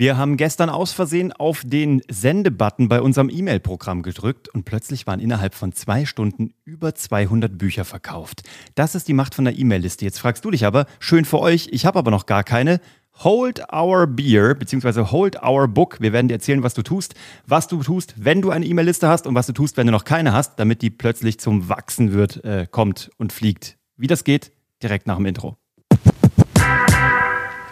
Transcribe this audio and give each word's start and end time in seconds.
Wir 0.00 0.16
haben 0.16 0.38
gestern 0.38 0.70
aus 0.70 0.92
Versehen 0.92 1.30
auf 1.30 1.60
den 1.62 2.00
Sendebutton 2.10 2.88
bei 2.88 3.02
unserem 3.02 3.28
E-Mail-Programm 3.28 4.02
gedrückt 4.02 4.48
und 4.48 4.64
plötzlich 4.64 5.06
waren 5.06 5.20
innerhalb 5.20 5.54
von 5.54 5.74
zwei 5.74 6.06
Stunden 6.06 6.54
über 6.64 6.94
200 6.94 7.58
Bücher 7.58 7.84
verkauft. 7.84 8.40
Das 8.74 8.94
ist 8.94 9.08
die 9.08 9.12
Macht 9.12 9.34
von 9.34 9.44
der 9.44 9.58
E-Mail-Liste. 9.58 10.06
Jetzt 10.06 10.18
fragst 10.18 10.42
du 10.42 10.50
dich 10.50 10.64
aber, 10.64 10.86
schön 11.00 11.26
für 11.26 11.38
euch, 11.38 11.68
ich 11.70 11.84
habe 11.84 11.98
aber 11.98 12.10
noch 12.10 12.24
gar 12.24 12.44
keine. 12.44 12.80
Hold 13.18 13.62
Our 13.70 14.06
Beer 14.06 14.54
beziehungsweise 14.54 15.12
Hold 15.12 15.42
Our 15.42 15.68
Book. 15.68 16.00
Wir 16.00 16.14
werden 16.14 16.28
dir 16.28 16.34
erzählen, 16.36 16.62
was 16.62 16.72
du 16.72 16.80
tust, 16.80 17.14
was 17.46 17.68
du 17.68 17.82
tust, 17.82 18.14
wenn 18.16 18.40
du 18.40 18.48
eine 18.48 18.64
E-Mail-Liste 18.64 19.06
hast 19.06 19.26
und 19.26 19.34
was 19.34 19.48
du 19.48 19.52
tust, 19.52 19.76
wenn 19.76 19.86
du 19.86 19.92
noch 19.92 20.04
keine 20.04 20.32
hast, 20.32 20.58
damit 20.58 20.80
die 20.80 20.88
plötzlich 20.88 21.38
zum 21.40 21.68
Wachsen 21.68 22.14
wird, 22.14 22.42
äh, 22.42 22.66
kommt 22.70 23.10
und 23.18 23.34
fliegt. 23.34 23.76
Wie 23.98 24.06
das 24.06 24.24
geht, 24.24 24.50
direkt 24.82 25.06
nach 25.06 25.16
dem 25.16 25.26
Intro. 25.26 25.59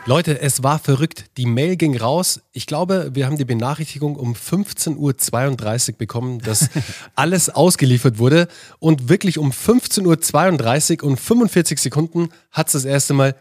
Leute, 0.09 0.41
es 0.41 0.63
war 0.63 0.79
verrückt. 0.79 1.27
Die 1.37 1.45
Mail 1.45 1.77
ging 1.77 1.95
raus. 1.95 2.41
Ich 2.53 2.65
glaube, 2.65 3.11
wir 3.13 3.27
haben 3.27 3.37
die 3.37 3.45
Benachrichtigung 3.45 4.16
um 4.16 4.33
15.32 4.33 5.91
Uhr 5.91 5.99
bekommen, 5.99 6.39
dass 6.39 6.71
alles 7.15 7.51
ausgeliefert 7.51 8.16
wurde. 8.16 8.49
Und 8.79 9.11
wirklich 9.11 9.37
um 9.37 9.51
15.32 9.51 11.02
Uhr 11.02 11.11
und 11.11 11.21
45 11.21 11.79
Sekunden 11.79 12.30
hat 12.51 12.69
es 12.69 12.73
das 12.73 12.87
erste 12.87 13.13
Mal 13.13 13.37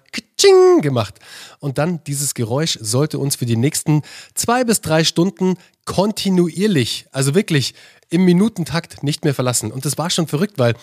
gemacht. 0.82 1.16
Und 1.60 1.78
dann 1.78 2.04
dieses 2.04 2.34
Geräusch 2.34 2.78
sollte 2.82 3.18
uns 3.18 3.38
für 3.38 3.46
die 3.46 3.56
nächsten 3.56 4.02
zwei 4.34 4.66
bis 4.66 4.82
drei 4.82 5.06
Stunden 5.06 5.56
kontinuierlich, 5.86 7.06
also 7.14 7.34
wirklich 7.34 7.76
im 8.10 8.26
Minutentakt 8.26 9.04
nicht 9.04 9.24
mehr 9.24 9.34
verlassen. 9.34 9.72
Und 9.72 9.86
das 9.86 9.98
war 9.98 10.10
schon 10.10 10.28
verrückt, 10.28 10.60
weil 10.60 10.76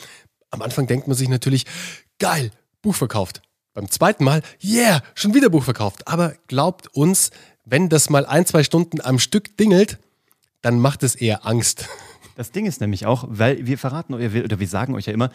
am 0.51 0.63
Anfang 0.63 0.87
denkt 0.87 1.09
man 1.09 1.17
sich 1.17 1.29
natürlich, 1.29 1.67
geil, 2.19 2.53
Buch 2.81 2.95
verkauft. 2.95 3.43
Beim 3.75 3.91
zweiten 3.91 4.23
Mal, 4.23 4.41
yeah, 4.63 5.03
schon 5.15 5.35
wieder 5.35 5.51
Buch 5.51 5.65
verkauft. 5.65 6.07
Aber 6.07 6.35
glaubt 6.47 6.87
uns, 6.95 7.31
wenn 7.65 7.89
das 7.89 8.09
mal 8.09 8.25
ein, 8.25 8.47
zwei 8.47 8.63
Stunden 8.63 9.01
am 9.01 9.19
Stück 9.19 9.57
dingelt, 9.57 9.99
dann 10.63 10.79
macht 10.79 11.03
es 11.03 11.17
eher 11.17 11.45
Angst. 11.45 11.89
Das 12.37 12.53
Ding 12.53 12.67
ist 12.67 12.81
nämlich 12.81 13.05
auch, 13.05 13.27
weil 13.29 13.67
wir 13.67 13.77
verraten 13.77 14.15
oder 14.15 14.61
wir 14.61 14.69
sagen 14.69 14.95
euch 14.95 15.07
ja 15.07 15.13
immer, 15.13 15.31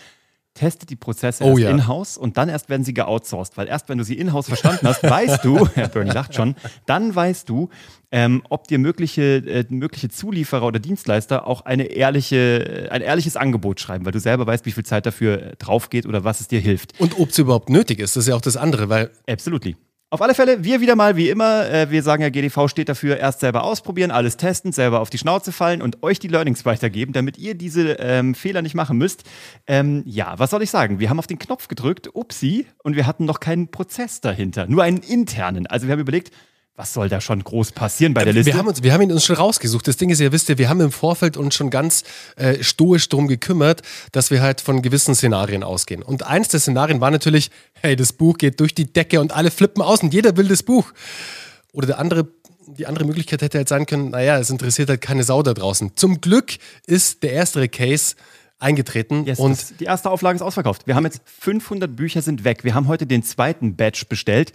testet 0.59 0.89
die 0.89 0.97
Prozesse 0.97 1.43
Oh 1.45 1.51
erst 1.51 1.61
ja. 1.61 1.69
in-house 1.69 2.17
und 2.17 2.35
dann 2.35 2.49
erst 2.49 2.67
werden 2.69 2.83
sie 2.83 2.93
geoutsourced. 2.93 3.55
Weil 3.57 3.67
erst 3.67 3.87
wenn 3.87 3.97
du 3.97 4.03
sie 4.03 4.15
in-house 4.15 4.47
verstanden 4.47 4.87
hast, 4.87 5.03
weißt 5.03 5.43
du, 5.45 5.67
Herr 5.73 5.87
Bernie 5.87 6.11
lacht 6.11 6.35
schon, 6.35 6.55
dann 6.85 7.15
weißt 7.15 7.47
du, 7.47 7.69
ähm, 8.11 8.43
ob 8.49 8.67
dir 8.67 8.77
mögliche, 8.77 9.37
äh, 9.37 9.65
mögliche 9.69 10.09
Zulieferer 10.09 10.65
oder 10.65 10.79
Dienstleister 10.79 11.47
auch 11.47 11.61
eine 11.61 11.85
ehrliche, 11.85 12.87
äh, 12.87 12.89
ein 12.89 13.01
ehrliches 13.01 13.37
Angebot 13.37 13.79
schreiben, 13.79 14.05
weil 14.05 14.11
du 14.11 14.19
selber 14.19 14.45
weißt, 14.47 14.65
wie 14.65 14.71
viel 14.71 14.85
Zeit 14.85 15.05
dafür 15.05 15.53
drauf 15.59 15.89
geht 15.89 16.05
oder 16.05 16.25
was 16.25 16.41
es 16.41 16.49
dir 16.49 16.59
hilft. 16.59 16.99
Und 16.99 17.17
ob 17.19 17.29
es 17.29 17.37
überhaupt 17.37 17.69
nötig 17.69 17.99
ist, 17.99 18.17
das 18.17 18.23
ist 18.23 18.29
ja 18.29 18.35
auch 18.35 18.41
das 18.41 18.57
andere, 18.57 18.89
weil 18.89 19.11
Absolutely. 19.29 19.77
Auf 20.11 20.23
alle 20.23 20.33
Fälle, 20.33 20.63
wir 20.63 20.81
wieder 20.81 20.95
mal 20.95 21.17
wie 21.17 21.29
immer. 21.29 21.69
Äh, 21.69 21.91
wir 21.91 22.01
sagen 22.01 22.23
ja, 22.23 22.29
GDV 22.29 22.67
steht 22.67 22.89
dafür, 22.89 23.17
erst 23.17 23.41
selber 23.41 23.63
ausprobieren, 23.63 24.09
alles 24.09 24.37
testen, 24.37 24.71
selber 24.71 25.01
auf 25.01 25.11
die 25.11 25.19
Schnauze 25.19 25.51
fallen 25.51 25.83
und 25.83 26.01
euch 26.01 26.17
die 26.17 26.27
Learnings 26.27 26.65
weitergeben, 26.65 27.13
damit 27.13 27.37
ihr 27.37 27.53
diese 27.53 27.91
ähm, 27.99 28.33
Fehler 28.33 28.63
nicht 28.63 28.73
machen 28.73 28.97
müsst. 28.97 29.21
Ähm, 29.67 30.01
ja, 30.07 30.33
was 30.39 30.49
soll 30.49 30.63
ich 30.63 30.71
sagen? 30.71 30.99
Wir 30.99 31.11
haben 31.11 31.19
auf 31.19 31.27
den 31.27 31.37
Knopf 31.37 31.67
gedrückt, 31.67 32.09
upsi, 32.15 32.65
und 32.83 32.95
wir 32.95 33.05
hatten 33.05 33.25
noch 33.25 33.39
keinen 33.39 33.69
Prozess 33.69 34.19
dahinter, 34.19 34.65
nur 34.65 34.81
einen 34.81 34.97
internen. 34.97 35.67
Also 35.67 35.85
wir 35.85 35.91
haben 35.91 35.99
überlegt, 35.99 36.31
was 36.79 36.93
soll 36.93 37.09
da 37.09 37.19
schon 37.19 37.43
groß 37.43 37.73
passieren 37.73 38.13
bei 38.13 38.23
der 38.23 38.31
Liste? 38.31 38.53
wir 38.53 38.57
haben, 38.57 38.69
uns, 38.69 38.81
wir 38.81 38.93
haben 38.93 39.01
ihn 39.01 39.11
uns 39.11 39.25
schon 39.25 39.35
rausgesucht. 39.35 39.85
Das 39.85 39.97
Ding 39.97 40.09
ist, 40.11 40.21
ihr 40.21 40.31
wisst 40.31 40.47
ja, 40.47 40.57
wir 40.57 40.69
haben 40.69 40.79
im 40.79 40.93
Vorfeld 40.93 41.35
uns 41.35 41.53
schon 41.53 41.69
ganz 41.69 42.05
äh, 42.37 42.63
stoisch 42.63 43.09
drum 43.09 43.27
gekümmert, 43.27 43.81
dass 44.13 44.31
wir 44.31 44.41
halt 44.41 44.61
von 44.61 44.81
gewissen 44.81 45.13
Szenarien 45.13 45.63
ausgehen. 45.63 46.01
Und 46.01 46.23
eins 46.23 46.47
der 46.47 46.61
Szenarien 46.61 47.01
war 47.01 47.11
natürlich, 47.11 47.51
hey, 47.73 47.97
das 47.97 48.13
Buch 48.13 48.37
geht 48.37 48.61
durch 48.61 48.73
die 48.73 48.85
Decke 48.85 49.19
und 49.19 49.33
alle 49.33 49.51
flippen 49.51 49.81
aus 49.83 50.01
und 50.03 50.13
jeder 50.13 50.37
will 50.37 50.47
das 50.47 50.63
Buch. 50.63 50.93
Oder 51.73 51.87
der 51.87 51.99
andere, 51.99 52.29
die 52.65 52.87
andere 52.87 53.03
Möglichkeit 53.03 53.41
hätte 53.41 53.57
halt 53.57 53.67
sein 53.67 53.85
können, 53.85 54.11
naja, 54.11 54.39
es 54.39 54.49
interessiert 54.49 54.87
halt 54.87 55.01
keine 55.01 55.25
Sau 55.25 55.43
da 55.43 55.53
draußen. 55.53 55.97
Zum 55.97 56.21
Glück 56.21 56.53
ist 56.87 57.23
der 57.23 57.33
erstere 57.33 57.67
Case 57.67 58.15
eingetreten 58.59 59.25
Yes, 59.25 59.39
und 59.39 59.51
das, 59.51 59.73
die 59.77 59.85
erste 59.85 60.09
Auflage 60.09 60.35
ist 60.35 60.41
ausverkauft. 60.41 60.85
Wir 60.85 60.95
haben 60.95 61.05
jetzt 61.05 61.21
500 61.25 61.95
Bücher 61.95 62.21
sind 62.21 62.43
weg. 62.43 62.63
Wir 62.63 62.73
haben 62.75 62.87
heute 62.87 63.05
den 63.07 63.23
zweiten 63.23 63.75
Batch 63.75 64.07
bestellt 64.07 64.51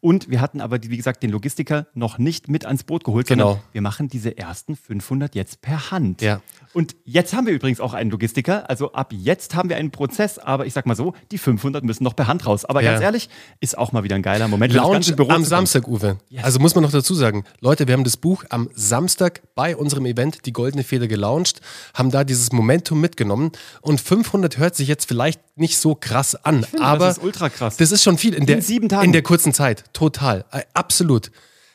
und 0.00 0.30
wir 0.30 0.40
hatten 0.40 0.60
aber, 0.60 0.78
wie 0.82 0.96
gesagt, 0.96 1.22
den 1.22 1.30
Logistiker 1.30 1.86
noch 1.94 2.18
nicht 2.18 2.48
mit 2.48 2.64
ans 2.66 2.84
Boot 2.84 3.04
geholt, 3.04 3.26
Genau. 3.26 3.44
sondern 3.50 3.64
wir 3.72 3.82
machen 3.82 4.08
diese 4.08 4.38
ersten 4.38 4.76
500 4.76 5.34
jetzt 5.34 5.60
per 5.60 5.90
Hand. 5.90 6.22
Ja. 6.22 6.40
Und 6.72 6.94
jetzt 7.04 7.34
haben 7.34 7.46
wir 7.46 7.52
übrigens 7.54 7.80
auch 7.80 7.94
einen 7.94 8.10
Logistiker. 8.10 8.68
Also 8.70 8.92
ab 8.92 9.12
jetzt 9.12 9.54
haben 9.54 9.68
wir 9.68 9.76
einen 9.76 9.90
Prozess, 9.90 10.38
aber 10.38 10.66
ich 10.66 10.72
sag 10.72 10.86
mal 10.86 10.94
so, 10.94 11.14
die 11.32 11.38
500 11.38 11.82
müssen 11.82 12.04
noch 12.04 12.14
per 12.14 12.26
Hand 12.28 12.46
raus. 12.46 12.64
Aber 12.64 12.82
Ja. 12.82 12.92
ganz 12.92 13.02
ehrlich, 13.02 13.28
ist 13.60 13.76
auch 13.76 13.90
mal 13.92 14.04
wieder 14.04 14.14
ein 14.14 14.22
geiler 14.22 14.46
Moment. 14.48 14.72
Lounge 14.72 15.12
Büro 15.16 15.30
am. 15.30 15.44
Samstag, 15.44 15.88
Uwe. 15.88 16.18
Yes. 16.28 16.44
Also 16.44 16.58
muss 16.60 16.74
man 16.74 16.84
noch 16.84 16.92
dazu 16.92 17.14
sagen, 17.14 17.44
Leute, 17.60 17.86
wir 17.88 17.94
haben 17.94 18.04
das 18.04 18.16
Buch 18.16 18.44
am 18.50 18.68
Samstag 18.74 19.42
bei 19.54 19.76
unserem 19.76 20.06
Event 20.06 20.46
Die 20.46 20.52
Goldene 20.52 20.84
Feder 20.84 21.08
gelauncht, 21.08 21.60
haben 21.94 22.10
da 22.10 22.22
dieses 22.24 22.52
Momentum 22.52 23.00
mitgenommen 23.00 23.47
und 23.80 24.00
500 24.00 24.58
hört 24.58 24.74
sich 24.74 24.88
jetzt 24.88 25.06
vielleicht 25.06 25.40
nicht 25.56 25.78
so 25.78 25.94
krass 25.94 26.34
an, 26.34 26.64
finde, 26.64 26.84
aber 26.84 27.06
das 27.06 27.18
ist 27.18 27.24
ultra 27.24 27.48
krass. 27.48 27.76
Das 27.76 27.92
ist 27.92 28.02
schon 28.02 28.18
viel 28.18 28.34
in, 28.34 28.46
der, 28.46 28.62
sieben 28.62 28.88
Tagen. 28.88 29.04
in 29.04 29.12
der 29.12 29.22
kurzen 29.22 29.52
Zeit, 29.52 29.84
total, 29.92 30.44
Äh, 30.52 30.62
absolut. 30.74 31.30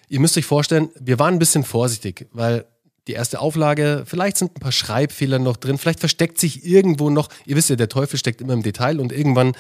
Ihr 0.10 0.20
müsst 0.20 0.38
euch 0.38 0.46
vorstellen, 0.46 0.90
wir 1.00 1.18
waren 1.18 1.36
ein 1.36 1.40
bisschen 1.40 1.64
vorsichtig, 1.64 2.28
weil 2.34 2.66
die 3.08 3.14
erste 3.14 3.40
Auflage, 3.40 4.04
vielleicht 4.06 4.38
sind 4.38 4.56
ein 4.56 4.60
paar 4.60 4.72
Schreibfehler 4.72 5.40
noch 5.40 5.58
drin, 5.58 5.78
vielleicht 5.78 6.00
versteckt 6.00 6.40
sich 6.40 6.66
irgendwo 6.66 7.10
noch, 7.10 7.30
ihr 7.46 7.56
wisst 7.56 7.70
ja, 7.70 7.76
der 7.76 7.90
Teufel 7.90 8.18
steckt 8.18 8.42
immer 8.42 8.54
im 8.54 8.64
Detail 8.64 9.00
und 9.00 9.12
irgendwann 9.12 9.54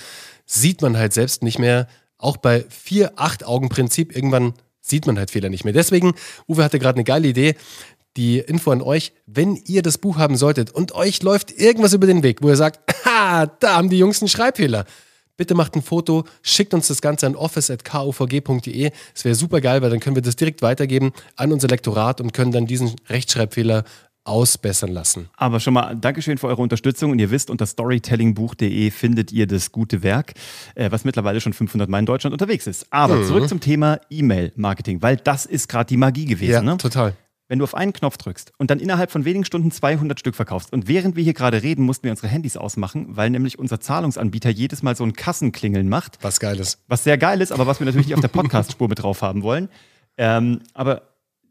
sieht 0.45 0.81
man 0.81 0.97
halt 0.97 1.13
selbst 1.13 1.43
nicht 1.43 1.59
mehr, 1.59 1.87
auch 2.17 2.37
bei 2.37 2.65
vier, 2.69 3.13
acht 3.17 3.45
Augen 3.45 3.69
Prinzip, 3.69 4.15
irgendwann 4.15 4.53
sieht 4.79 5.07
man 5.07 5.17
halt 5.17 5.31
Fehler 5.31 5.49
nicht 5.49 5.63
mehr. 5.63 5.73
Deswegen, 5.73 6.13
Uwe 6.47 6.63
hatte 6.63 6.79
gerade 6.79 6.97
eine 6.97 7.03
geile 7.03 7.27
Idee, 7.27 7.55
die 8.17 8.39
Info 8.39 8.71
an 8.71 8.81
euch, 8.81 9.13
wenn 9.25 9.55
ihr 9.55 9.81
das 9.81 9.97
Buch 9.97 10.17
haben 10.17 10.35
solltet 10.37 10.71
und 10.71 10.93
euch 10.93 11.23
läuft 11.23 11.51
irgendwas 11.51 11.93
über 11.93 12.05
den 12.07 12.21
Weg, 12.23 12.41
wo 12.41 12.49
ihr 12.49 12.55
sagt, 12.55 12.79
ha, 13.05 13.45
da 13.47 13.75
haben 13.77 13.89
die 13.89 13.97
Jungs 13.97 14.21
einen 14.21 14.29
Schreibfehler. 14.29 14.85
Bitte 15.35 15.55
macht 15.55 15.75
ein 15.75 15.81
Foto, 15.81 16.25
schickt 16.43 16.75
uns 16.75 16.87
das 16.89 17.01
Ganze 17.01 17.25
an 17.25 17.35
office.kovg.de. 17.35 18.91
Es 19.15 19.25
wäre 19.25 19.35
super 19.35 19.61
geil, 19.61 19.81
weil 19.81 19.89
dann 19.89 19.99
können 19.99 20.15
wir 20.15 20.21
das 20.21 20.35
direkt 20.35 20.61
weitergeben 20.61 21.11
an 21.35 21.51
unser 21.51 21.67
Lektorat 21.67 22.21
und 22.21 22.33
können 22.33 22.51
dann 22.51 22.67
diesen 22.67 22.93
Rechtschreibfehler 23.09 23.83
ausbessern 24.25 24.91
lassen. 24.91 25.29
Aber 25.35 25.59
schon 25.59 25.73
mal 25.73 25.95
Dankeschön 25.95 26.37
für 26.37 26.47
eure 26.47 26.61
Unterstützung. 26.61 27.11
Und 27.11 27.19
ihr 27.19 27.29
wisst, 27.31 27.49
unter 27.49 27.65
storytellingbuch.de 27.65 28.91
findet 28.91 29.31
ihr 29.33 29.47
das 29.47 29.71
gute 29.71 30.01
Werk, 30.01 30.33
äh, 30.75 30.89
was 30.91 31.03
mittlerweile 31.03 31.41
schon 31.41 31.51
500 31.53 31.89
Mal 31.89 31.99
in 31.99 32.05
Deutschland 32.05 32.31
unterwegs 32.31 32.65
ist. 32.67 32.85
Aber 32.89 33.15
Mhm. 33.15 33.25
zurück 33.27 33.49
zum 33.49 33.59
Thema 33.59 33.99
E-Mail-Marketing, 34.09 35.01
weil 35.01 35.17
das 35.17 35.45
ist 35.45 35.67
gerade 35.67 35.87
die 35.87 35.97
Magie 35.97 36.25
gewesen. 36.25 36.63
ne? 36.63 36.77
total. 36.77 37.15
Wenn 37.53 37.59
du 37.59 37.65
auf 37.65 37.75
einen 37.75 37.93
Knopf 37.93 38.17
drückst 38.17 38.51
und 38.57 38.71
dann 38.71 38.79
innerhalb 38.79 39.11
von 39.11 39.25
wenigen 39.25 39.45
Stunden 39.45 39.69
200 39.69 40.19
Stück 40.19 40.33
verkaufst 40.33 40.73
und 40.73 40.87
während 40.87 41.15
wir 41.15 41.23
hier 41.23 41.35
gerade 41.35 41.61
reden, 41.61 41.85
mussten 41.85 42.05
wir 42.05 42.09
unsere 42.09 42.27
Handys 42.27 42.57
ausmachen, 42.57 43.15
weil 43.15 43.29
nämlich 43.29 43.59
unser 43.59 43.79
Zahlungsanbieter 43.79 44.49
jedes 44.49 44.81
Mal 44.81 44.95
so 44.95 45.03
ein 45.03 45.13
Kassenklingeln 45.13 45.87
macht, 45.87 46.17
Was 46.23 46.39
Geiles. 46.39 46.79
was 46.87 47.03
sehr 47.03 47.19
geil 47.19 47.41
ist, 47.41 47.51
aber 47.51 47.67
was 47.67 47.79
wir 47.79 47.85
natürlich 47.85 48.07
nicht 48.07 48.15
auf 48.15 48.21
der 48.21 48.27
Podcast-Spur 48.41 48.89
mit 48.89 49.03
drauf 49.03 49.21
haben 49.21 49.43
wollen. 49.43 49.69
Ähm, 50.17 50.61
aber 50.73 51.03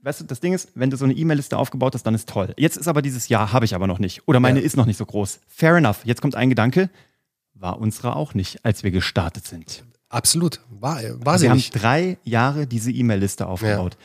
weißt 0.02 0.22
du, 0.22 0.24
das 0.24 0.40
Ding 0.40 0.54
ist, 0.54 0.70
wenn 0.74 0.90
du 0.90 0.96
so 0.96 1.04
eine 1.04 1.14
E-Mail-Liste 1.14 1.56
aufgebaut 1.56 1.94
hast, 1.94 2.02
dann 2.02 2.16
ist 2.16 2.28
toll. 2.28 2.52
Jetzt 2.58 2.78
ist 2.78 2.88
aber 2.88 3.00
dieses 3.00 3.28
Jahr, 3.28 3.52
habe 3.52 3.64
ich 3.64 3.76
aber 3.76 3.86
noch 3.86 4.00
nicht. 4.00 4.26
Oder 4.26 4.40
meine 4.40 4.58
Ja. 4.58 4.66
ist 4.66 4.76
noch 4.76 4.86
nicht 4.86 4.96
so 4.96 5.06
groß. 5.06 5.38
Fair 5.46 5.76
enough. 5.76 6.00
Jetzt 6.02 6.20
kommt 6.20 6.34
ein 6.34 6.48
Gedanke, 6.48 6.90
war 7.54 7.78
unsere 7.80 8.16
auch 8.16 8.34
nicht, 8.34 8.64
als 8.64 8.82
wir 8.82 8.90
gestartet 8.90 9.46
sind. 9.46 9.84
Absolut. 10.08 10.62
War, 10.69 11.00
war 11.24 11.38
sie 11.38 11.44
Wir 11.44 11.50
haben 11.50 11.58
nicht. 11.58 11.80
drei 11.80 12.19
Jahre 12.24 12.66
diese 12.66 12.90
E-Mail-Liste 12.90 13.46
aufgebaut. 13.46 13.96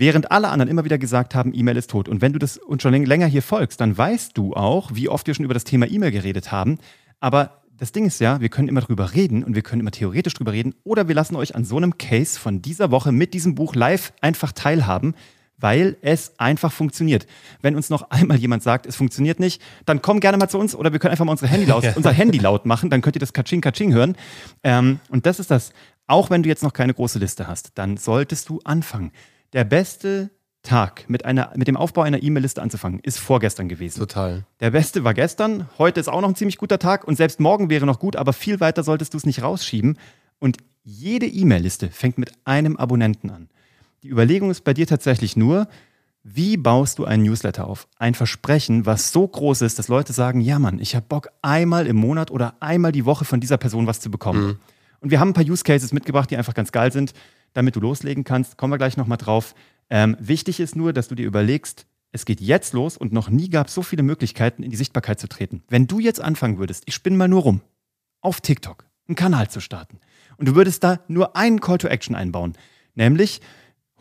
Während 0.00 0.30
alle 0.30 0.48
anderen 0.50 0.70
immer 0.70 0.84
wieder 0.84 0.96
gesagt 0.96 1.34
haben, 1.34 1.52
E-Mail 1.52 1.76
ist 1.76 1.90
tot. 1.90 2.08
Und 2.08 2.20
wenn 2.20 2.32
du 2.32 2.38
das 2.38 2.56
und 2.56 2.82
schon 2.82 2.94
läng- 2.94 3.04
länger 3.04 3.26
hier 3.26 3.42
folgst, 3.42 3.80
dann 3.80 3.98
weißt 3.98 4.38
du 4.38 4.54
auch, 4.54 4.92
wie 4.94 5.08
oft 5.08 5.26
wir 5.26 5.34
schon 5.34 5.44
über 5.44 5.54
das 5.54 5.64
Thema 5.64 5.90
E-Mail 5.90 6.12
geredet 6.12 6.52
haben. 6.52 6.78
Aber 7.18 7.62
das 7.76 7.90
Ding 7.90 8.06
ist 8.06 8.20
ja, 8.20 8.40
wir 8.40 8.48
können 8.48 8.68
immer 8.68 8.80
drüber 8.80 9.12
reden 9.14 9.42
und 9.42 9.56
wir 9.56 9.62
können 9.62 9.80
immer 9.80 9.90
theoretisch 9.90 10.34
drüber 10.34 10.52
reden 10.52 10.76
oder 10.84 11.08
wir 11.08 11.16
lassen 11.16 11.34
euch 11.34 11.56
an 11.56 11.64
so 11.64 11.76
einem 11.78 11.98
Case 11.98 12.38
von 12.38 12.62
dieser 12.62 12.92
Woche 12.92 13.10
mit 13.10 13.34
diesem 13.34 13.56
Buch 13.56 13.74
live 13.74 14.12
einfach 14.20 14.52
teilhaben, 14.52 15.16
weil 15.58 15.96
es 16.00 16.38
einfach 16.38 16.70
funktioniert. 16.70 17.26
Wenn 17.60 17.74
uns 17.74 17.90
noch 17.90 18.08
einmal 18.10 18.36
jemand 18.38 18.62
sagt, 18.62 18.86
es 18.86 18.94
funktioniert 18.94 19.40
nicht, 19.40 19.60
dann 19.84 20.00
komm 20.00 20.20
gerne 20.20 20.38
mal 20.38 20.48
zu 20.48 20.58
uns 20.60 20.76
oder 20.76 20.92
wir 20.92 21.00
können 21.00 21.10
einfach 21.10 21.24
mal 21.24 21.32
unsere 21.32 21.50
Handy 21.50 21.66
laut, 21.66 21.84
unser 21.96 22.12
Handy 22.12 22.38
laut 22.38 22.66
machen, 22.66 22.88
dann 22.88 23.00
könnt 23.00 23.16
ihr 23.16 23.20
das 23.20 23.32
Katsching 23.32 23.60
Katsching 23.60 23.92
hören. 23.92 24.14
Ähm, 24.62 25.00
und 25.08 25.26
das 25.26 25.40
ist 25.40 25.50
das. 25.50 25.72
Auch 26.06 26.30
wenn 26.30 26.44
du 26.44 26.48
jetzt 26.48 26.62
noch 26.62 26.72
keine 26.72 26.94
große 26.94 27.18
Liste 27.18 27.48
hast, 27.48 27.72
dann 27.74 27.96
solltest 27.96 28.48
du 28.48 28.60
anfangen. 28.62 29.10
Der 29.52 29.64
beste 29.64 30.30
Tag 30.62 31.08
mit, 31.08 31.24
einer, 31.24 31.52
mit 31.56 31.68
dem 31.68 31.76
Aufbau 31.76 32.02
einer 32.02 32.22
E-Mail-Liste 32.22 32.60
anzufangen, 32.60 33.00
ist 33.00 33.18
vorgestern 33.18 33.68
gewesen. 33.68 34.00
Total. 34.00 34.44
Der 34.60 34.70
beste 34.70 35.04
war 35.04 35.14
gestern, 35.14 35.68
heute 35.78 36.00
ist 36.00 36.08
auch 36.08 36.20
noch 36.20 36.28
ein 36.28 36.34
ziemlich 36.34 36.58
guter 36.58 36.78
Tag 36.78 37.06
und 37.06 37.16
selbst 37.16 37.40
morgen 37.40 37.70
wäre 37.70 37.86
noch 37.86 37.98
gut, 37.98 38.16
aber 38.16 38.32
viel 38.32 38.60
weiter 38.60 38.82
solltest 38.82 39.14
du 39.14 39.18
es 39.18 39.24
nicht 39.24 39.42
rausschieben. 39.42 39.98
Und 40.38 40.58
jede 40.82 41.26
E-Mail-Liste 41.26 41.90
fängt 41.90 42.18
mit 42.18 42.32
einem 42.44 42.76
Abonnenten 42.76 43.30
an. 43.30 43.48
Die 44.02 44.08
Überlegung 44.08 44.50
ist 44.50 44.64
bei 44.64 44.74
dir 44.74 44.86
tatsächlich 44.86 45.36
nur, 45.36 45.68
wie 46.22 46.56
baust 46.56 46.98
du 46.98 47.04
einen 47.04 47.22
Newsletter 47.22 47.66
auf? 47.66 47.88
Ein 47.98 48.14
Versprechen, 48.14 48.84
was 48.84 49.12
so 49.12 49.26
groß 49.26 49.62
ist, 49.62 49.78
dass 49.78 49.88
Leute 49.88 50.12
sagen, 50.12 50.40
ja 50.40 50.58
Mann, 50.58 50.78
ich 50.80 50.94
habe 50.94 51.06
Bock, 51.08 51.28
einmal 51.40 51.86
im 51.86 51.96
Monat 51.96 52.30
oder 52.30 52.54
einmal 52.60 52.92
die 52.92 53.06
Woche 53.06 53.24
von 53.24 53.40
dieser 53.40 53.56
Person 53.56 53.86
was 53.86 54.00
zu 54.00 54.10
bekommen. 54.10 54.58
Und 55.00 55.10
wir 55.10 55.20
haben 55.20 55.30
ein 55.30 55.34
paar 55.34 55.44
Use 55.44 55.64
Cases 55.64 55.92
mitgebracht, 55.92 56.30
die 56.30 56.36
einfach 56.36 56.54
ganz 56.54 56.72
geil 56.72 56.92
sind, 56.92 57.14
damit 57.52 57.76
du 57.76 57.80
loslegen 57.80 58.24
kannst. 58.24 58.56
Kommen 58.56 58.72
wir 58.72 58.78
gleich 58.78 58.96
nochmal 58.96 59.18
drauf. 59.18 59.54
Ähm, 59.90 60.16
wichtig 60.20 60.60
ist 60.60 60.76
nur, 60.76 60.92
dass 60.92 61.08
du 61.08 61.14
dir 61.14 61.26
überlegst, 61.26 61.86
es 62.12 62.24
geht 62.24 62.40
jetzt 62.40 62.72
los 62.72 62.96
und 62.96 63.12
noch 63.12 63.28
nie 63.28 63.50
gab 63.50 63.68
es 63.68 63.74
so 63.74 63.82
viele 63.82 64.02
Möglichkeiten, 64.02 64.62
in 64.62 64.70
die 64.70 64.76
Sichtbarkeit 64.76 65.20
zu 65.20 65.28
treten. 65.28 65.62
Wenn 65.68 65.86
du 65.86 65.98
jetzt 65.98 66.20
anfangen 66.20 66.58
würdest, 66.58 66.84
ich 66.86 66.94
spinne 66.94 67.16
mal 67.16 67.28
nur 67.28 67.42
rum, 67.42 67.60
auf 68.20 68.40
TikTok 68.40 68.84
einen 69.06 69.16
Kanal 69.16 69.48
zu 69.48 69.60
starten 69.60 69.98
und 70.36 70.48
du 70.48 70.54
würdest 70.54 70.84
da 70.84 71.00
nur 71.08 71.36
einen 71.36 71.60
Call 71.60 71.78
to 71.78 71.88
Action 71.88 72.14
einbauen, 72.14 72.54
nämlich 72.94 73.40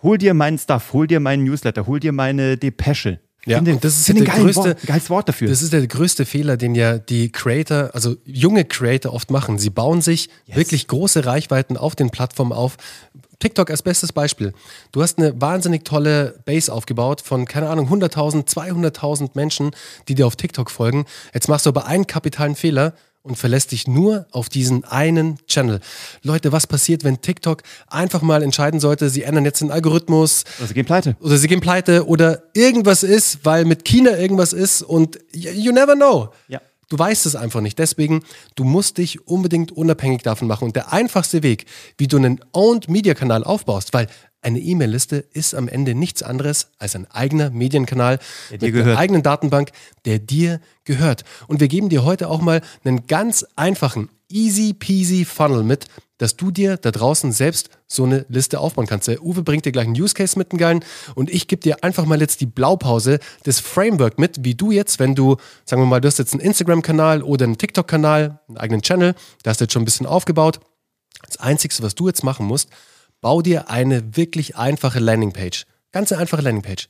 hol 0.01 0.17
dir 0.17 0.33
meinen 0.33 0.57
Stuff, 0.57 0.93
hol 0.93 1.07
dir 1.07 1.19
meinen 1.19 1.43
Newsletter, 1.43 1.85
hol 1.87 1.99
dir 1.99 2.11
meine 2.11 2.57
Depesche. 2.57 3.19
Ja, 3.45 3.57
Finde- 3.57 3.75
und 3.75 3.83
das 3.83 3.97
ist 3.97 4.05
finde 4.05 4.25
der 4.25 4.33
größte- 4.33 4.55
Wort, 4.57 4.81
geiles 4.85 5.09
Wort 5.09 5.29
dafür. 5.29 5.47
Das 5.47 5.61
ist 5.61 5.71
der 5.71 5.85
größte 5.87 6.25
Fehler, 6.25 6.57
den 6.57 6.75
ja 6.75 6.97
die 6.97 7.31
Creator, 7.31 7.91
also 7.93 8.17
junge 8.25 8.65
Creator 8.65 9.13
oft 9.13 9.31
machen. 9.31 9.57
Sie 9.57 9.69
bauen 9.69 10.01
sich 10.01 10.29
wirklich 10.47 10.87
große 10.87 11.25
Reichweiten 11.25 11.77
auf 11.77 11.95
den 11.95 12.09
Plattformen 12.09 12.51
auf. 12.51 12.75
TikTok 13.39 13.69
als 13.69 13.83
bestes 13.83 14.11
Beispiel. 14.13 14.53
Du 14.91 15.01
hast 15.01 15.19
eine 15.19 15.39
wahnsinnig 15.39 15.85
tolle 15.85 16.39
Base 16.45 16.71
aufgebaut 16.71 17.21
von, 17.21 17.45
keine 17.45 17.69
Ahnung, 17.69 17.87
100.000, 17.89 18.47
200.000 18.47 19.31
Menschen, 19.35 19.71
die 20.07 20.15
dir 20.15 20.25
auf 20.25 20.35
TikTok 20.35 20.71
folgen. 20.71 21.05
Jetzt 21.33 21.47
machst 21.47 21.65
du 21.65 21.69
aber 21.69 21.85
einen 21.85 22.07
kapitalen 22.07 22.55
Fehler 22.55 22.93
und 23.27 23.35
verlässt 23.35 23.71
dich 23.71 23.87
nur 23.87 24.25
auf 24.31 24.49
diesen 24.49 24.85
einen 24.85 25.37
Channel. 25.47 25.81
Leute, 26.23 26.51
was 26.51 26.65
passiert, 26.65 27.03
wenn 27.03 27.21
TikTok 27.21 27.61
einfach 27.87 28.21
mal 28.21 28.41
entscheiden 28.41 28.79
sollte, 28.79 29.09
sie 29.09 29.23
ändern 29.23 29.45
jetzt 29.45 29.61
den 29.61 29.69
Algorithmus, 29.69 30.45
also 30.59 30.73
gehen 30.73 30.85
pleite. 30.85 31.15
oder 31.19 31.37
sie 31.37 31.47
gehen 31.47 31.59
pleite 31.59 32.07
oder 32.07 32.43
irgendwas 32.53 33.03
ist, 33.03 33.39
weil 33.43 33.65
mit 33.65 33.85
China 33.85 34.17
irgendwas 34.17 34.53
ist 34.53 34.81
und 34.81 35.19
you 35.33 35.71
never 35.71 35.95
know. 35.95 36.29
Ja. 36.47 36.61
Du 36.89 36.97
weißt 36.97 37.25
es 37.25 37.35
einfach 37.35 37.61
nicht. 37.61 37.79
Deswegen, 37.79 38.23
du 38.55 38.63
musst 38.63 38.97
dich 38.97 39.27
unbedingt 39.27 39.71
unabhängig 39.71 40.21
davon 40.23 40.47
machen. 40.47 40.65
Und 40.65 40.75
der 40.75 40.93
einfachste 40.93 41.43
Weg, 41.43 41.65
wie 41.97 42.07
du 42.07 42.17
einen 42.17 42.39
Owned 42.53 42.89
Media 42.89 43.13
Kanal 43.13 43.43
aufbaust, 43.43 43.93
weil 43.93 44.07
eine 44.41 44.59
E-Mail-Liste 44.59 45.17
ist 45.17 45.55
am 45.55 45.67
Ende 45.67 45.95
nichts 45.95 46.23
anderes 46.23 46.69
als 46.77 46.95
ein 46.95 47.09
eigener 47.11 47.49
Medienkanal 47.49 48.19
Der 48.51 48.59
dir 48.59 48.65
mit 48.67 48.73
gehört. 48.75 48.87
einer 48.91 48.99
eigenen 48.99 49.23
Datenbank, 49.23 49.71
der 50.05 50.19
dir 50.19 50.61
gehört. 50.85 51.25
Und 51.47 51.59
wir 51.59 51.67
geben 51.67 51.89
dir 51.89 52.05
heute 52.05 52.29
auch 52.29 52.39
mal 52.39 52.61
einen 52.85 53.07
ganz 53.07 53.45
einfachen, 53.55 54.09
easy 54.29 54.73
peasy 54.73 55.25
Funnel 55.25 55.63
mit, 55.63 55.87
dass 56.17 56.35
du 56.35 56.51
dir 56.51 56.77
da 56.77 56.91
draußen 56.91 57.31
selbst 57.31 57.69
so 57.87 58.03
eine 58.03 58.25
Liste 58.29 58.59
aufbauen 58.59 58.87
kannst. 58.87 59.07
Der 59.07 59.23
Uwe 59.23 59.43
bringt 59.43 59.65
dir 59.65 59.71
gleich 59.71 59.85
einen 59.85 59.99
Use 59.99 60.13
Case 60.13 60.37
mit, 60.37 60.51
einen 60.51 60.59
geilen, 60.59 60.85
und 61.15 61.29
ich 61.29 61.47
gebe 61.47 61.61
dir 61.61 61.83
einfach 61.83 62.05
mal 62.05 62.19
jetzt 62.19 62.41
die 62.41 62.45
Blaupause 62.45 63.19
des 63.45 63.59
Framework 63.59 64.19
mit, 64.19 64.43
wie 64.43 64.55
du 64.55 64.71
jetzt, 64.71 64.99
wenn 64.99 65.15
du, 65.15 65.37
sagen 65.65 65.81
wir 65.81 65.85
mal, 65.85 66.01
du 66.01 66.07
hast 66.07 66.19
jetzt 66.19 66.33
einen 66.33 66.41
Instagram-Kanal 66.41 67.23
oder 67.23 67.45
einen 67.45 67.57
TikTok-Kanal, 67.57 68.39
einen 68.47 68.57
eigenen 68.57 68.81
Channel, 68.81 69.15
da 69.43 69.51
hast 69.51 69.61
du 69.61 69.65
jetzt 69.65 69.73
schon 69.73 69.83
ein 69.83 69.85
bisschen 69.85 70.05
aufgebaut. 70.05 70.59
Das 71.25 71.37
Einzige, 71.37 71.75
was 71.81 71.95
du 71.95 72.07
jetzt 72.07 72.23
machen 72.23 72.45
musst, 72.45 72.69
bau 73.21 73.41
dir 73.41 73.69
eine 73.69 74.15
wirklich 74.15 74.55
einfache 74.55 74.99
Landingpage. 74.99 75.65
Ganz 75.91 76.11
eine 76.11 76.21
einfache 76.21 76.41
Landingpage. 76.41 76.87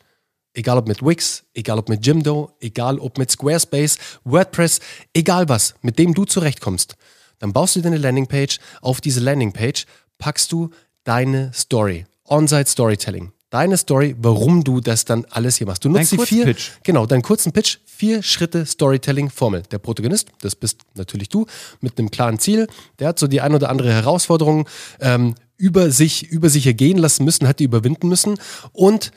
Egal 0.54 0.78
ob 0.78 0.88
mit 0.88 1.06
Wix, 1.06 1.44
egal 1.54 1.78
ob 1.78 1.88
mit 1.88 2.06
Jimdo, 2.06 2.52
egal 2.60 3.00
ob 3.00 3.18
mit 3.18 3.30
Squarespace, 3.30 3.98
WordPress, 4.24 4.80
egal 5.14 5.48
was, 5.50 5.76
mit 5.82 6.00
dem 6.00 6.14
du 6.14 6.26
zurechtkommst. 6.26 6.96
Dann 7.40 7.54
baust 7.54 7.76
du 7.76 7.82
dir 7.82 7.88
eine 7.88 7.98
Landingpage. 7.98 8.60
Auf 8.82 9.02
diese 9.02 9.20
Landingpage 9.20 9.86
packst 10.18 10.52
du 10.52 10.70
deine 11.04 11.52
Story. 11.54 12.06
On-Site 12.26 12.70
Storytelling. 12.70 13.32
Deine 13.50 13.78
Story, 13.78 14.14
warum 14.20 14.64
du 14.66 14.82
das 14.82 15.06
dann 15.06 15.24
alles 15.30 15.56
hier 15.56 15.68
machst. 15.68 15.86
Du 15.86 15.90
nutzt 15.90 16.12
Dein 16.12 16.20
die 16.20 16.26
vier, 16.26 16.44
Kurzpitch. 16.44 16.72
Genau, 16.84 17.06
deinen 17.06 17.22
kurzen 17.22 17.54
Pitch, 17.54 17.78
vier 17.86 18.22
Schritte 18.22 18.66
Storytelling-Formel. 18.66 19.64
Der 19.72 19.78
Protagonist, 19.78 20.28
das 20.42 20.56
bist 20.56 20.82
natürlich 20.96 21.30
du, 21.30 21.46
mit 21.80 21.98
einem 21.98 22.12
klaren 22.12 22.40
Ziel. 22.40 22.68
Der 23.00 23.08
hat 23.08 23.20
so 23.20 23.28
die 23.28 23.40
ein 23.40 23.56
oder 23.56 23.70
andere 23.70 23.94
Herausforderung 23.94 24.68
ähm, 25.00 25.36
über 25.56 25.92
sich, 25.92 26.28
über 26.28 26.50
sich 26.50 26.68
ergehen 26.68 26.98
lassen 26.98 27.24
müssen, 27.24 27.48
hat 27.48 27.60
die 27.60 27.64
überwinden 27.64 28.10
müssen. 28.10 28.38
Und 28.74 29.12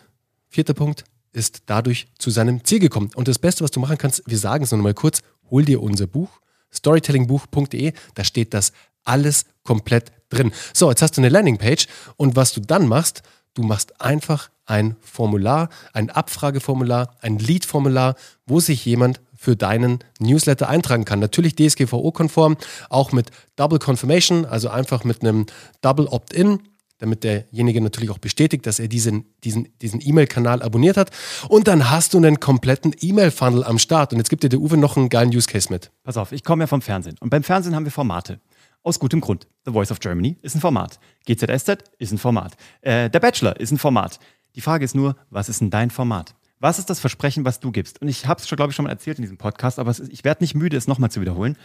vierter 0.49 0.75
Punkt, 0.75 1.05
ist 1.33 1.63
dadurch 1.67 2.07
zu 2.19 2.31
seinem 2.31 2.65
Ziel 2.65 2.79
gekommen. 2.79 3.11
Und 3.15 3.29
das 3.29 3.39
Beste, 3.39 3.65
was 3.65 3.71
du 3.71 3.81
machen 3.81 3.99
kannst, 3.99 4.23
wir 4.27 4.39
sagen 4.39 4.65
es 4.65 4.71
nur 4.71 4.79
noch 4.79 4.85
mal 4.85 4.95
kurz, 4.95 5.23
hol 5.51 5.65
dir 5.65 5.83
unser 5.83 6.07
Buch, 6.07 6.41
storytellingbuch.de, 6.73 7.93
da 8.15 8.25
steht 8.25 8.55
das 8.55 8.73
alles 9.05 9.45
komplett 9.65 10.13
drin. 10.29 10.53
So, 10.73 10.89
jetzt 10.91 11.03
hast 11.03 11.17
du 11.17 11.21
eine 11.21 11.29
Landingpage 11.29 11.87
und 12.17 12.37
was 12.37 12.53
du 12.53 12.61
dann 12.61 12.87
machst, 12.87 13.23
du 13.55 13.63
machst 13.63 14.01
einfach 14.01 14.51
ein 14.67 14.97
Formular, 15.01 15.69
ein 15.93 16.11
Abfrageformular, 16.11 17.17
ein 17.21 17.39
Lead-Formular, 17.39 18.15
wo 18.47 18.61
sich 18.61 18.85
jemand 18.85 19.21
für 19.37 19.57
deinen 19.57 20.01
Newsletter 20.21 20.69
eintragen 20.69 21.05
kann. 21.05 21.19
Natürlich 21.19 21.57
DSGVO-konform, 21.57 22.57
auch 22.89 23.11
mit 23.11 23.31
Double 23.57 23.79
Confirmation, 23.79 24.45
also 24.45 24.69
einfach 24.69 25.03
mit 25.03 25.23
einem 25.23 25.47
Double 25.81 26.07
Opt-in 26.07 26.61
damit 27.01 27.25
derjenige 27.25 27.81
natürlich 27.81 28.11
auch 28.11 28.19
bestätigt, 28.19 28.67
dass 28.67 28.79
er 28.79 28.89
diesen 28.89 29.25
diesen 29.43 29.69
diesen 29.83 30.01
E-Mail-Kanal 30.01 30.63
abonniert 30.63 30.97
hat. 30.97 31.11
Und 31.49 31.67
dann 31.67 31.91
hast 31.91 32.15
du 32.15 32.19
einen 32.19 32.39
kompletten 32.39 32.95
E-Mail-Funnel 33.01 33.65
am 33.65 33.79
Start. 33.79 34.13
Und 34.13 34.19
jetzt 34.19 34.31
gibt 34.31 34.45
dir 34.45 34.49
der 34.49 34.61
Uwe 34.61 34.77
noch 34.77 34.97
einen 34.97 35.09
geilen 35.09 35.31
Use-Case 35.31 35.73
mit. 35.73 35.91
Pass 36.05 36.17
auf, 36.17 36.33
ich 36.33 36.45
komme 36.45 36.63
ja 36.65 36.67
vom 36.69 36.83
Fernsehen. 36.83 37.17
Und 37.21 37.31
beim 37.31 37.43
Fernsehen 37.43 37.75
haben 37.75 37.85
wir 37.85 37.93
Formate. 37.93 38.41
Aus 38.83 38.99
gutem 38.99 39.21
Grund. 39.21 39.47
The 39.67 39.73
Voice 39.73 39.91
of 39.91 40.01
Germany 40.01 40.39
ist 40.43 40.55
ein 40.55 40.61
Format. 40.61 41.01
GZSZ 41.27 41.85
ist 41.99 42.13
ein 42.13 42.19
Format. 42.19 42.57
Äh, 42.81 43.11
der 43.11 43.21
Bachelor 43.21 43.59
ist 43.61 43.73
ein 43.73 43.79
Format. 43.79 44.19
Die 44.55 44.61
Frage 44.63 44.85
ist 44.85 44.95
nur, 44.95 45.17
was 45.29 45.49
ist 45.49 45.61
denn 45.61 45.71
dein 45.71 45.91
Format? 45.91 46.35
Was 46.61 46.79
ist 46.79 46.91
das 46.91 47.01
Versprechen, 47.01 47.45
was 47.45 47.61
du 47.61 47.73
gibst? 47.73 48.03
Und 48.03 48.09
ich 48.09 48.27
habe 48.27 48.41
es 48.41 48.49
schon, 48.49 48.57
glaube 48.57 48.71
ich, 48.71 48.77
schon 48.77 48.85
mal 48.85 48.91
erzählt 48.91 49.19
in 49.19 49.23
diesem 49.23 49.39
Podcast, 49.39 49.79
aber 49.79 49.91
ist, 49.91 50.13
ich 50.13 50.25
werde 50.25 50.43
nicht 50.43 50.55
müde, 50.55 50.77
es 50.77 50.87
nochmal 50.87 51.11
zu 51.11 51.21
wiederholen. 51.21 51.57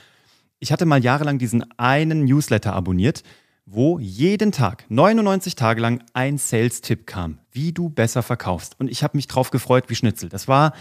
Ich 0.60 0.72
hatte 0.72 0.86
mal 0.86 1.04
jahrelang 1.04 1.38
diesen 1.38 1.66
einen 1.78 2.24
Newsletter 2.24 2.74
abonniert, 2.74 3.24
wo 3.65 3.97
jeden 4.00 4.51
Tag, 4.51 4.85
99 4.89 5.56
Tage 5.56 5.81
lang, 5.81 6.03
ein 6.13 6.38
Sales-Tipp 6.38 7.07
kam, 7.07 7.39
wie 7.51 7.73
du 7.73 7.89
besser 7.89 8.21
verkaufst. 8.21 8.79
Und 8.79 8.89
ich 8.89 9.03
habe 9.03 9.17
mich 9.17 9.27
drauf 9.27 9.50
gefreut 9.50 9.85
wie 9.88 9.95
Schnitzel. 9.95 10.29
Das 10.29 10.47
war, 10.47 10.73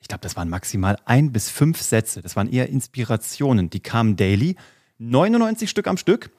ich 0.00 0.08
glaube, 0.08 0.22
das 0.22 0.34
waren 0.36 0.48
maximal 0.48 0.96
ein 1.04 1.32
bis 1.32 1.50
fünf 1.50 1.82
Sätze. 1.82 2.22
Das 2.22 2.34
waren 2.34 2.50
eher 2.50 2.68
Inspirationen. 2.68 3.68
Die 3.68 3.80
kamen 3.80 4.16
daily, 4.16 4.56
99 4.98 5.68
Stück 5.68 5.86
am 5.86 5.98
Stück. 5.98 6.30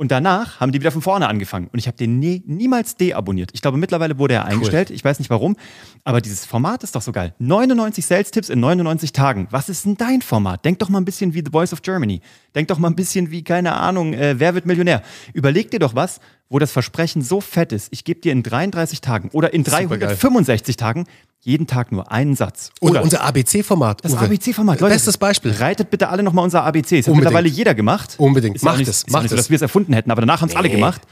Und 0.00 0.10
danach 0.10 0.60
haben 0.60 0.72
die 0.72 0.80
wieder 0.80 0.92
von 0.92 1.02
vorne 1.02 1.28
angefangen. 1.28 1.68
Und 1.70 1.78
ich 1.78 1.86
habe 1.86 1.94
den 1.98 2.18
nie, 2.18 2.42
niemals 2.46 2.96
deabonniert. 2.96 3.50
Ich 3.52 3.60
glaube, 3.60 3.76
mittlerweile 3.76 4.16
wurde 4.16 4.32
er 4.32 4.46
eingestellt. 4.46 4.88
Ich 4.88 5.04
weiß 5.04 5.18
nicht 5.18 5.28
warum. 5.28 5.58
Aber 6.04 6.22
dieses 6.22 6.46
Format 6.46 6.82
ist 6.82 6.96
doch 6.96 7.02
so 7.02 7.12
geil. 7.12 7.34
99 7.38 8.06
Sales-Tipps 8.06 8.48
in 8.48 8.60
99 8.60 9.12
Tagen. 9.12 9.46
Was 9.50 9.68
ist 9.68 9.84
denn 9.84 9.98
dein 9.98 10.22
Format? 10.22 10.64
Denk 10.64 10.78
doch 10.78 10.88
mal 10.88 11.02
ein 11.02 11.04
bisschen 11.04 11.34
wie 11.34 11.42
The 11.44 11.50
Voice 11.52 11.74
of 11.74 11.82
Germany. 11.82 12.22
Denk 12.54 12.68
doch 12.68 12.78
mal 12.78 12.88
ein 12.88 12.96
bisschen 12.96 13.30
wie, 13.30 13.44
keine 13.44 13.74
Ahnung, 13.74 14.14
äh, 14.14 14.40
wer 14.40 14.54
wird 14.54 14.64
Millionär? 14.64 15.02
Überleg 15.34 15.70
dir 15.70 15.80
doch 15.80 15.94
was, 15.94 16.18
wo 16.48 16.58
das 16.58 16.72
Versprechen 16.72 17.20
so 17.20 17.42
fett 17.42 17.70
ist. 17.70 17.88
Ich 17.92 18.04
gebe 18.04 18.20
dir 18.20 18.32
in 18.32 18.42
33 18.42 19.02
Tagen 19.02 19.28
oder 19.34 19.52
in 19.52 19.66
Supergeil. 19.66 19.98
365 19.98 20.78
Tagen 20.78 21.04
jeden 21.42 21.66
Tag 21.66 21.90
nur 21.92 22.10
einen 22.12 22.36
Satz. 22.36 22.70
Oder 22.80 23.02
unser 23.02 23.22
ABC-Format. 23.22 24.04
das. 24.04 24.14
ABC-Format. 24.14 24.78
Bestes 24.78 25.16
Beispiel. 25.18 25.52
Reitet 25.52 25.90
bitte 25.90 26.08
alle 26.08 26.22
nochmal 26.22 26.44
unser 26.44 26.62
ABC. 26.64 26.98
Das 26.98 27.06
hat 27.06 27.12
Unbedingt. 27.12 27.16
mittlerweile 27.24 27.48
jeder 27.48 27.74
gemacht. 27.74 28.14
Unbedingt. 28.18 28.56
Ist 28.56 28.62
ja 28.62 28.68
auch 28.68 28.72
Macht 28.72 28.78
nicht, 28.80 28.88
es, 28.88 28.98
Ist 28.98 29.06
ja 29.08 29.12
macht 29.12 29.22
nicht 29.22 29.30
so, 29.30 29.36
es. 29.36 29.42
dass 29.42 29.50
wir 29.50 29.56
es 29.56 29.62
erfunden 29.62 29.92
hätten, 29.94 30.10
aber 30.10 30.20
danach 30.22 30.42
haben 30.42 30.50
es 30.50 30.56
alle 30.56 30.68
Nee. 30.68 30.74
gemacht. 30.74 31.02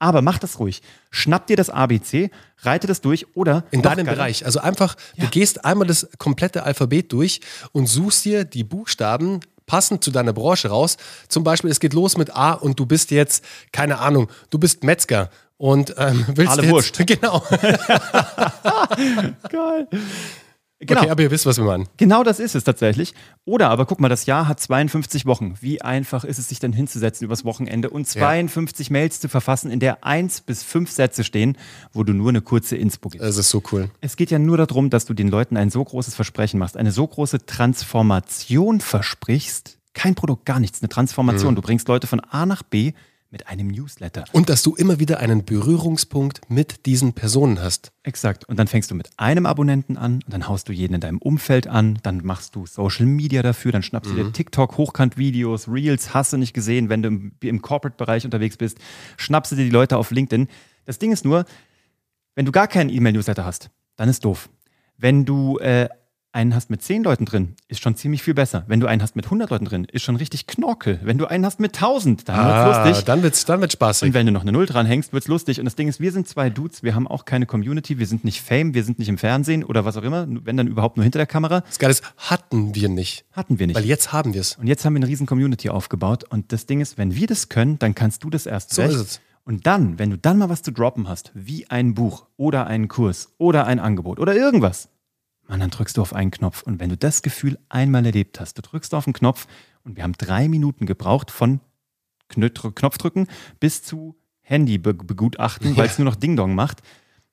Aber 0.00 0.22
mach 0.22 0.38
das 0.38 0.60
ruhig. 0.60 0.80
Schnapp 1.10 1.48
dir 1.48 1.56
das 1.56 1.70
ABC, 1.70 2.30
reite 2.60 2.86
das 2.86 3.00
durch 3.00 3.26
oder 3.34 3.64
In 3.72 3.82
deinem 3.82 4.04
geiler, 4.06 4.16
Bereich. 4.16 4.44
Also 4.46 4.60
einfach, 4.60 4.94
du 5.16 5.26
gehst 5.26 5.64
einmal 5.64 5.88
das 5.88 6.08
komplette 6.18 6.62
Alphabet 6.62 7.10
durch 7.12 7.40
und 7.72 7.86
suchst 7.86 8.24
dir 8.24 8.44
die 8.44 8.62
Buchstaben 8.62 9.40
passend 9.66 10.04
zu 10.04 10.10
deiner 10.12 10.32
Branche 10.32 10.68
raus. 10.68 10.98
Zum 11.28 11.42
Beispiel, 11.44 11.70
es 11.70 11.80
geht 11.80 11.94
los 11.94 12.16
mit 12.16 12.34
A 12.36 12.52
und 12.52 12.78
du 12.78 12.86
bist 12.86 13.10
jetzt, 13.10 13.44
keine 13.72 13.98
Ahnung, 13.98 14.28
du 14.50 14.58
bist 14.58 14.84
Metzger 14.84 15.30
und 15.58 15.94
ähm, 15.98 16.24
willst 16.34 16.52
Alle 16.52 16.62
jetzt, 16.62 16.72
Wurst. 16.72 16.98
Genau. 17.06 17.42
Geil. 19.50 19.88
Genau. 20.80 21.00
Okay, 21.00 21.10
aber 21.10 21.22
ihr 21.22 21.32
wisst, 21.32 21.44
was 21.44 21.58
wir 21.58 21.64
meinen. 21.64 21.88
Genau 21.96 22.22
das 22.22 22.38
ist 22.38 22.54
es 22.54 22.62
tatsächlich. 22.62 23.12
Oder 23.44 23.68
aber 23.70 23.84
guck 23.84 23.98
mal, 23.98 24.08
das 24.08 24.26
Jahr 24.26 24.46
hat 24.46 24.60
52 24.60 25.26
Wochen. 25.26 25.56
Wie 25.60 25.82
einfach 25.82 26.22
ist 26.22 26.38
es, 26.38 26.48
sich 26.48 26.60
denn 26.60 26.72
hinzusetzen 26.72 27.24
übers 27.24 27.44
Wochenende 27.44 27.90
und 27.90 28.06
52 28.06 28.88
Mails 28.90 29.18
zu 29.18 29.28
verfassen, 29.28 29.72
in 29.72 29.80
der 29.80 30.04
eins 30.04 30.40
bis 30.40 30.62
fünf 30.62 30.92
Sätze 30.92 31.24
stehen, 31.24 31.58
wo 31.92 32.04
du 32.04 32.12
nur 32.12 32.28
eine 32.28 32.42
kurze 32.42 32.76
Inspo 32.76 33.08
gibst. 33.08 33.26
Das 33.26 33.36
ist 33.36 33.50
so 33.50 33.60
cool. 33.72 33.90
Es 34.00 34.14
geht 34.14 34.30
ja 34.30 34.38
nur 34.38 34.56
darum, 34.56 34.88
dass 34.88 35.04
du 35.04 35.14
den 35.14 35.26
Leuten 35.26 35.56
ein 35.56 35.70
so 35.70 35.82
großes 35.82 36.14
Versprechen 36.14 36.60
machst, 36.60 36.76
eine 36.76 36.92
so 36.92 37.04
große 37.04 37.44
Transformation 37.44 38.80
versprichst. 38.80 39.78
Kein 39.94 40.14
Produkt, 40.14 40.46
gar 40.46 40.60
nichts, 40.60 40.80
eine 40.80 40.88
Transformation. 40.88 41.56
Du 41.56 41.62
bringst 41.62 41.88
Leute 41.88 42.06
von 42.06 42.20
A 42.20 42.46
nach 42.46 42.62
B 42.62 42.92
mit 43.30 43.46
einem 43.48 43.68
Newsletter. 43.68 44.24
Und 44.32 44.48
dass 44.48 44.62
du 44.62 44.74
immer 44.74 44.98
wieder 44.98 45.18
einen 45.20 45.44
Berührungspunkt 45.44 46.40
mit 46.48 46.86
diesen 46.86 47.12
Personen 47.12 47.60
hast. 47.60 47.92
Exakt. 48.02 48.48
Und 48.48 48.58
dann 48.58 48.68
fängst 48.68 48.90
du 48.90 48.94
mit 48.94 49.10
einem 49.18 49.44
Abonnenten 49.44 49.98
an 49.98 50.20
und 50.24 50.32
dann 50.32 50.48
haust 50.48 50.68
du 50.68 50.72
jeden 50.72 50.94
in 50.94 51.00
deinem 51.00 51.18
Umfeld 51.18 51.66
an, 51.66 51.98
dann 52.02 52.24
machst 52.24 52.56
du 52.56 52.66
Social 52.66 53.04
Media 53.04 53.42
dafür, 53.42 53.72
dann 53.72 53.82
schnappst 53.82 54.10
du 54.10 54.16
dir 54.16 54.32
TikTok, 54.32 54.78
Hochkant-Videos, 54.78 55.68
Reels, 55.68 56.14
hast 56.14 56.32
du 56.32 56.38
nicht 56.38 56.54
gesehen, 56.54 56.88
wenn 56.88 57.02
du 57.02 57.08
im, 57.08 57.32
im 57.40 57.60
Corporate-Bereich 57.60 58.24
unterwegs 58.24 58.56
bist, 58.56 58.78
schnappst 59.18 59.52
du 59.52 59.56
dir 59.56 59.64
die 59.64 59.70
Leute 59.70 59.98
auf 59.98 60.10
LinkedIn. 60.10 60.48
Das 60.86 60.98
Ding 60.98 61.12
ist 61.12 61.24
nur, 61.24 61.44
wenn 62.34 62.46
du 62.46 62.52
gar 62.52 62.68
keinen 62.68 62.88
E-Mail-Newsletter 62.88 63.44
hast, 63.44 63.70
dann 63.96 64.08
ist 64.08 64.24
doof. 64.24 64.48
Wenn 64.96 65.26
du 65.26 65.58
äh, 65.58 65.88
einen 66.32 66.54
hast 66.54 66.68
mit 66.70 66.82
zehn 66.82 67.02
Leuten 67.02 67.24
drin, 67.24 67.54
ist 67.68 67.82
schon 67.82 67.96
ziemlich 67.96 68.22
viel 68.22 68.34
besser. 68.34 68.64
Wenn 68.66 68.80
du 68.80 68.86
einen 68.86 69.02
hast 69.02 69.16
mit 69.16 69.24
100 69.24 69.50
Leuten 69.50 69.64
drin, 69.64 69.86
ist 69.90 70.02
schon 70.02 70.16
richtig 70.16 70.46
Knorke. 70.46 71.00
Wenn 71.02 71.18
du 71.18 71.26
einen 71.26 71.44
hast 71.44 71.58
mit 71.58 71.74
1000, 71.74 72.28
dann 72.28 72.38
ah, 72.38 72.66
wird's 72.66 72.88
lustig. 72.88 73.04
Dann 73.04 73.22
wird's, 73.22 73.44
dann 73.44 73.60
wird's 73.60 73.72
spaßig. 73.72 74.08
Und 74.08 74.14
wenn 74.14 74.26
du 74.26 74.32
noch 74.32 74.42
eine 74.42 74.52
Null 74.52 74.66
dran 74.66 74.86
hängst, 74.86 75.12
wird's 75.12 75.28
lustig. 75.28 75.58
Und 75.58 75.64
das 75.64 75.74
Ding 75.74 75.88
ist, 75.88 76.00
wir 76.00 76.12
sind 76.12 76.28
zwei 76.28 76.50
Dudes, 76.50 76.82
wir 76.82 76.94
haben 76.94 77.08
auch 77.08 77.24
keine 77.24 77.46
Community, 77.46 77.98
wir 77.98 78.06
sind 78.06 78.24
nicht 78.24 78.42
Fame, 78.42 78.74
wir 78.74 78.84
sind 78.84 78.98
nicht 78.98 79.08
im 79.08 79.18
Fernsehen 79.18 79.64
oder 79.64 79.84
was 79.84 79.96
auch 79.96 80.02
immer, 80.02 80.26
wenn 80.28 80.56
dann 80.56 80.66
überhaupt 80.66 80.96
nur 80.96 81.04
hinter 81.04 81.18
der 81.18 81.26
Kamera. 81.26 81.62
Das 81.62 81.78
Geile 81.78 81.92
ist, 81.92 82.04
hatten 82.18 82.74
wir 82.74 82.88
nicht. 82.88 83.24
Hatten 83.32 83.58
wir 83.58 83.66
nicht. 83.66 83.76
Weil 83.76 83.86
jetzt 83.86 84.12
haben 84.12 84.34
wir 84.34 84.40
es. 84.42 84.56
Und 84.56 84.66
jetzt 84.66 84.84
haben 84.84 84.94
wir 84.94 84.98
eine 84.98 85.08
riesen 85.08 85.26
Community 85.26 85.70
aufgebaut. 85.70 86.24
Und 86.24 86.52
das 86.52 86.66
Ding 86.66 86.80
ist, 86.80 86.98
wenn 86.98 87.14
wir 87.14 87.26
das 87.26 87.48
können, 87.48 87.78
dann 87.78 87.94
kannst 87.94 88.22
du 88.22 88.30
das 88.30 88.46
erst 88.46 88.74
So 88.74 88.82
recht. 88.82 88.94
ist 88.94 89.00
es. 89.00 89.20
Und 89.44 89.66
dann, 89.66 89.98
wenn 89.98 90.10
du 90.10 90.18
dann 90.18 90.36
mal 90.36 90.50
was 90.50 90.62
zu 90.62 90.72
droppen 90.72 91.08
hast, 91.08 91.32
wie 91.34 91.66
ein 91.70 91.94
Buch 91.94 92.26
oder 92.36 92.66
einen 92.66 92.86
Kurs 92.88 93.32
oder 93.38 93.66
ein 93.66 93.78
Angebot 93.78 94.20
oder 94.20 94.36
irgendwas, 94.36 94.90
Mann, 95.48 95.60
dann 95.60 95.70
drückst 95.70 95.96
du 95.96 96.02
auf 96.02 96.12
einen 96.12 96.30
Knopf. 96.30 96.62
Und 96.62 96.78
wenn 96.78 96.90
du 96.90 96.96
das 96.96 97.22
Gefühl 97.22 97.58
einmal 97.68 98.04
erlebt 98.04 98.38
hast, 98.38 98.58
du 98.58 98.62
drückst 98.62 98.94
auf 98.94 99.04
den 99.04 99.14
Knopf 99.14 99.46
und 99.82 99.96
wir 99.96 100.02
haben 100.02 100.12
drei 100.12 100.48
Minuten 100.48 100.86
gebraucht 100.86 101.30
von 101.30 101.60
Knopfdrücken 102.28 103.26
bis 103.58 103.82
zu 103.82 104.14
Handy 104.40 104.78
be 104.78 104.94
begutachten, 104.94 105.76
weil 105.76 105.86
es 105.86 105.98
nur 105.98 106.04
noch 106.04 106.16
Ding-Dong 106.16 106.54
macht. 106.54 106.82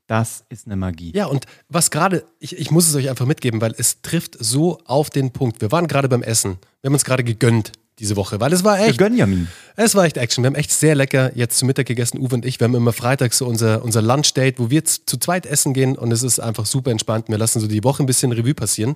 Das 0.07 0.45
ist 0.50 0.67
eine 0.67 0.75
Magie. 0.75 1.12
Ja, 1.15 1.25
und 1.25 1.45
was 1.67 1.89
gerade, 1.89 2.25
ich, 2.39 2.57
ich 2.57 2.72
muss 2.72 2.88
es 2.88 2.95
euch 2.95 3.10
einfach 3.10 3.25
mitgeben, 3.25 3.60
weil 3.60 3.74
es 3.77 4.01
trifft 4.01 4.38
so 4.39 4.79
auf 4.86 5.10
den 5.10 5.31
Punkt. 5.31 5.62
Wir 5.62 5.72
waren 5.72 5.88
gerade 5.88 6.07
beim 6.07 6.22
Essen. 6.22 6.57
Wir 6.81 6.89
haben 6.89 6.93
uns 6.93 7.05
gerade 7.05 7.24
gegönnt 7.24 7.72
diese 8.00 8.16
Woche, 8.16 8.40
weil 8.40 8.52
es 8.52 8.64
war 8.64 8.80
echt, 8.80 8.98
gönnen 8.98 9.18
Jamin. 9.18 9.48
es 9.75 9.96
war 9.96 10.04
echt 10.06 10.18
Action. 10.18 10.44
Wir 10.44 10.48
haben 10.48 10.56
echt 10.56 10.72
sehr 10.72 10.96
lecker 10.96 11.32
jetzt 11.36 11.58
zu 11.58 11.66
Mittag 11.66 11.86
gegessen, 11.86 12.20
Uwe 12.20 12.36
und 12.36 12.46
ich. 12.46 12.60
Wir 12.60 12.66
haben 12.66 12.75
immer 12.75 12.92
freitags 12.94 13.38
so 13.38 13.46
unser, 13.48 13.84
unser 13.84 14.02
Lunchdate, 14.02 14.56
wo 14.60 14.70
wir 14.70 14.84
zu, 14.84 15.06
zu 15.06 15.18
zweit 15.18 15.46
essen 15.46 15.74
gehen 15.74 15.98
und 15.98 16.12
es 16.12 16.22
ist 16.24 16.40
einfach 16.40 16.66
super 16.66 16.92
entspannt. 16.92 17.30
Wir 17.30 17.38
lassen 17.38 17.60
so 17.62 17.68
die 17.68 17.84
Woche 17.84 18.04
ein 18.04 18.06
bisschen 18.06 18.32
Revue 18.32 18.54
passieren. 18.54 18.96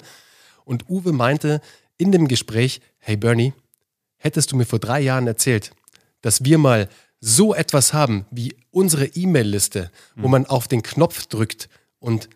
Und 0.65 0.89
Uwe 0.89 1.13
meinte 1.13 1.62
in 1.98 2.12
dem 2.12 2.27
Gespräch, 2.27 2.82
hey 3.00 3.15
Bernie, 3.15 3.53
hättest 4.18 4.51
du 4.51 4.58
mir 4.58 4.65
vor 4.65 4.79
drei 4.79 5.00
Jahren 5.00 5.27
erzählt, 5.27 5.72
dass 6.22 6.44
wir 6.44 6.58
mal 6.58 6.89
so 7.22 7.53
etwas 7.53 7.94
haben 7.94 8.25
wie 8.32 8.56
unsere 8.72 9.06
E-Mail-Liste, 9.06 9.91
wo 10.15 10.24
Hm. 10.25 10.32
man 10.32 10.46
auf 10.46 10.68
den 10.68 10.84
Knopf 10.84 11.25
drückt 11.27 11.70
und 12.00 12.29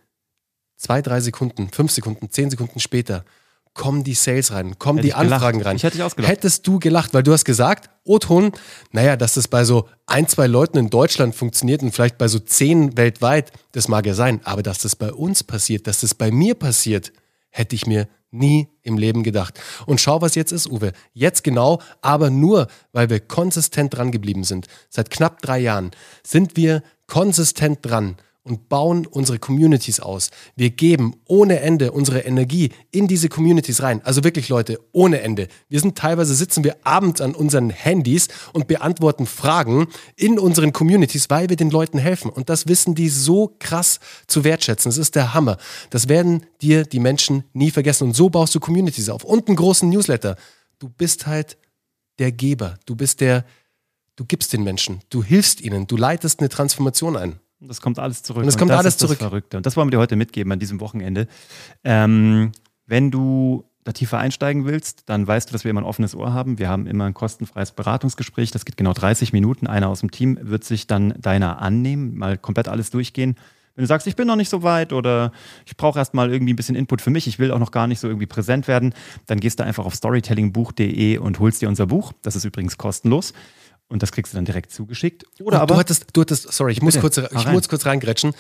zwei, 0.77 1.01
drei 1.01 1.20
Sekunden, 1.20 1.70
fünf 1.72 1.91
Sekunden, 1.91 2.29
zehn 2.32 2.50
Sekunden 2.50 2.79
später 2.79 3.24
kommen 3.73 4.03
die 4.03 4.13
Sales 4.13 4.51
rein, 4.51 4.77
kommen 4.77 4.99
Hätte 4.99 5.07
die 5.07 5.09
ich 5.09 5.15
gelacht. 5.15 5.33
Anfragen 5.33 5.61
rein. 5.61 5.75
Ich 5.75 5.83
hätte 5.83 5.97
dich 5.97 6.03
ausgelacht. 6.03 6.31
Hättest 6.31 6.67
du 6.67 6.79
gelacht, 6.79 7.13
weil 7.13 7.23
du 7.23 7.33
hast 7.33 7.45
gesagt, 7.45 7.89
O-Ton, 8.03 8.51
naja, 8.91 9.15
dass 9.15 9.33
das 9.33 9.47
bei 9.47 9.63
so 9.63 9.87
ein, 10.05 10.27
zwei 10.27 10.47
Leuten 10.47 10.77
in 10.77 10.89
Deutschland 10.89 11.35
funktioniert 11.35 11.81
und 11.81 11.91
vielleicht 11.91 12.17
bei 12.17 12.27
so 12.27 12.39
zehn 12.39 12.95
weltweit, 12.97 13.51
das 13.71 13.87
mag 13.87 14.05
ja 14.05 14.13
sein, 14.13 14.41
aber 14.43 14.61
dass 14.61 14.79
das 14.79 14.95
bei 14.95 15.11
uns 15.11 15.43
passiert, 15.43 15.87
dass 15.87 16.01
das 16.01 16.13
bei 16.13 16.29
mir 16.31 16.55
passiert, 16.55 17.11
hätte 17.49 17.75
ich 17.75 17.87
mir 17.87 18.07
nie 18.31 18.67
im 18.81 18.97
Leben 18.97 19.23
gedacht. 19.23 19.59
Und 19.85 20.01
schau, 20.01 20.21
was 20.21 20.35
jetzt 20.35 20.51
ist, 20.51 20.67
Uwe. 20.67 20.91
Jetzt 21.13 21.43
genau, 21.43 21.79
aber 22.01 22.29
nur, 22.29 22.67
weil 22.91 23.09
wir 23.09 23.19
konsistent 23.19 23.95
dran 23.95 24.11
geblieben 24.11 24.43
sind. 24.43 24.67
Seit 24.89 25.09
knapp 25.09 25.41
drei 25.41 25.59
Jahren 25.59 25.91
sind 26.23 26.57
wir 26.57 26.83
konsistent 27.07 27.79
dran 27.81 28.17
und 28.45 28.67
bauen 28.67 29.07
unsere 29.07 29.39
Communities 29.39 30.01
aus. 30.01 30.29
Wir 30.55 30.69
geben 30.69 31.15
ohne 31.25 31.62
Ende 31.62 31.93
unsere 31.93 32.21
Energie 32.21 32.71
in 32.91 33.07
diese 33.07 33.29
Communities 33.29 33.81
rein. 33.81 34.01
Also 34.03 34.23
wirklich 34.23 34.50
Leute, 34.50 34.79
ohne 34.91 35.21
Ende. 35.21 35.47
Wir 35.69 35.79
sind 35.79 35.97
teilweise 35.97 36.35
sitzen 36.35 36.63
wir 36.63 36.75
abends 36.83 37.21
an 37.21 37.35
unseren 37.35 37.69
Handys 37.69 38.27
und 38.51 38.67
beantworten 38.67 39.25
Fragen 39.27 39.88
in 40.17 40.38
unseren 40.38 40.73
Communities, 40.73 41.29
weil 41.29 41.50
wir 41.50 41.55
den 41.55 41.69
Leuten 41.69 41.97
helfen. 41.97 42.29
Und 42.29 42.50
das 42.50 42.67
wissen 42.67 42.95
die 42.95 43.09
so 43.09 43.55
krass 43.59 44.00
zu 44.27 44.43
wertschätzen. 44.43 44.89
Das 44.89 44.97
ist 44.97 45.15
der 45.15 45.33
Hammer. 45.33 45.57
Das 45.89 46.09
werden 46.09 46.45
dir 46.62 46.83
die 46.83 47.00
Menschen 47.00 47.45
nie 47.53 47.71
vergessen. 47.71 48.09
Und 48.09 48.13
so 48.13 48.29
baust 48.29 48.53
du 48.53 48.59
Communities 48.59 49.07
auf. 49.07 49.23
Und 49.23 49.47
einen 49.47 49.55
großen 49.55 49.89
Newsletter. 49.89 50.35
Du 50.79 50.89
bist 50.89 51.27
halt 51.27 51.57
der 52.19 52.33
Geber. 52.33 52.77
Du 52.85 52.97
bist 52.97 53.21
der, 53.21 53.45
du 54.17 54.25
gibst 54.25 54.51
den 54.51 54.63
Menschen. 54.63 55.00
Du 55.09 55.23
hilfst 55.23 55.62
ihnen. 55.62 55.88
Du 55.88 55.95
leitest 55.95 56.41
eine 56.41 56.50
Transformation 56.50 57.15
ein. 57.15 57.39
Und 57.63 57.70
das 57.70 57.79
kommt 57.79 57.98
alles 57.98 58.24
zurück. 58.24 58.43
Und 58.43 58.50
es 58.50 58.58
kommt 58.58 58.72
das 58.72 58.79
alles 58.79 58.96
ist 58.96 59.01
das 59.01 59.08
zurück. 59.08 59.20
Verrückte. 59.20 59.55
Und 59.55 59.65
das 59.65 59.77
wollen 59.77 59.88
wir 59.88 59.91
dir 59.91 60.00
heute 60.00 60.17
mitgeben 60.17 60.51
an 60.51 60.60
diesem 60.60 60.82
Wochenende. 60.82 61.27
Ähm, 61.86 62.51
wenn 62.88 63.10
du 63.10 63.63
da 63.86 63.93
tiefer 63.93 64.17
einsteigen 64.17 64.65
willst, 64.65 65.03
dann 65.05 65.25
weißt 65.25 65.48
du, 65.48 65.53
dass 65.53 65.63
wir 65.63 65.72
immer 65.72 65.79
ein 65.79 65.86
offenes 65.86 66.13
Ohr 66.13 66.34
haben. 66.34 66.60
Wir 66.60 66.67
haben 66.67 66.88
immer 66.88 67.05
ein 67.05 67.13
kostenfreies 67.13 67.72
Beratungsgespräch. 67.72 68.51
Das 68.51 68.65
geht 68.65 68.75
genau 68.75 68.91
30 68.91 69.32
Minuten. 69.32 69.67
Einer 69.67 69.88
aus 69.88 70.01
dem 70.01 70.12
Team 70.12 70.38
wird 70.41 70.65
sich 70.65 70.88
dann 70.88 71.13
deiner 71.17 71.62
annehmen, 71.62 72.17
mal 72.17 72.38
komplett 72.38 72.67
alles 72.67 72.89
durchgehen. 72.89 73.38
Wenn 73.75 73.84
du 73.84 73.88
sagst, 73.88 74.08
ich 74.08 74.17
bin 74.17 74.27
noch 74.27 74.36
nicht 74.36 74.50
so 74.50 74.62
weit 74.63 74.91
oder 74.91 75.32
ich 75.65 75.77
brauche 75.77 75.98
erst 75.98 76.13
mal 76.13 76.34
irgendwie 76.34 76.51
ein 76.51 76.58
bisschen 76.58 76.75
Input 76.75 77.01
für 77.01 77.12
mich, 77.12 77.27
ich 77.27 77.39
will 77.39 77.51
auch 77.51 77.60
noch 77.60 77.72
gar 77.72 77.88
nicht 77.88 78.01
so 78.01 78.10
irgendwie 78.10 78.27
präsent 78.27 78.67
werden, 78.67 78.93
dann 79.25 79.39
gehst 79.39 79.60
du 79.60 79.63
einfach 79.63 79.86
auf 79.86 79.96
storytellingbuch.de 79.96 81.17
und 81.17 81.39
holst 81.39 81.62
dir 81.62 81.70
unser 81.70 81.88
Buch. 81.88 82.12
Das 82.24 82.36
ist 82.36 82.43
übrigens 82.43 82.77
kostenlos. 82.77 83.34
Und 83.89 84.01
das 84.01 84.11
kriegst 84.11 84.33
du 84.33 84.37
dann 84.37 84.45
direkt 84.45 84.71
zugeschickt. 84.71 85.25
Oder 85.39 85.57
Und 85.57 85.61
aber 85.63 85.73
du 85.75 85.79
hattest, 85.79 86.05
du 86.13 86.21
hattest, 86.21 86.51
sorry, 86.51 86.71
ich 86.71 86.81
muss 86.81 86.99
kurz, 86.99 87.17
ich 87.17 87.47
muss 87.47 87.69
kurz 87.69 87.85
reingrätschen. 87.85 88.33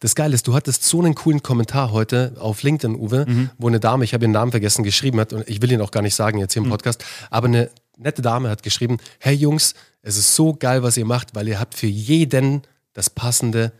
Das 0.00 0.14
Geile 0.14 0.34
ist, 0.34 0.46
du 0.46 0.54
hattest 0.54 0.84
so 0.84 1.00
einen 1.00 1.14
coolen 1.14 1.42
Kommentar 1.42 1.90
heute 1.90 2.34
auf 2.38 2.62
LinkedIn, 2.62 2.96
Uwe, 2.96 3.24
Mhm. 3.26 3.50
wo 3.58 3.68
eine 3.68 3.80
Dame, 3.80 4.04
ich 4.04 4.14
habe 4.14 4.24
ihren 4.24 4.32
Namen 4.32 4.50
vergessen, 4.52 4.84
geschrieben 4.84 5.18
hat, 5.18 5.32
und 5.32 5.48
ich 5.48 5.60
will 5.62 5.72
ihn 5.72 5.80
auch 5.80 5.90
gar 5.90 6.02
nicht 6.02 6.14
sagen 6.14 6.38
jetzt 6.38 6.54
Mhm. 6.54 6.60
hier 6.60 6.64
im 6.66 6.70
Podcast, 6.70 7.04
aber 7.30 7.48
eine 7.48 7.70
nette 7.96 8.22
Dame 8.22 8.48
hat 8.48 8.62
geschrieben, 8.62 8.98
hey 9.18 9.34
Jungs, 9.34 9.74
es 10.02 10.16
ist 10.16 10.34
so 10.36 10.54
geil, 10.54 10.82
was 10.82 10.96
ihr 10.96 11.04
macht, 11.04 11.34
weil 11.34 11.48
ihr 11.48 11.58
habt 11.58 11.74
für 11.74 11.86
jeden 11.86 12.62
das 12.92 13.10
passende, 13.10 13.72